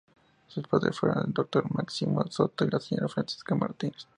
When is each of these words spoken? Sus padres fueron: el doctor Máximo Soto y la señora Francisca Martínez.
Sus 0.47 0.67
padres 0.67 0.97
fueron: 0.99 1.25
el 1.27 1.31
doctor 1.31 1.71
Máximo 1.75 2.25
Soto 2.31 2.65
y 2.65 2.71
la 2.71 2.79
señora 2.79 3.07
Francisca 3.07 3.53
Martínez. 3.53 4.07